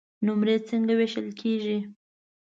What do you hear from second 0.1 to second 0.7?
نمرې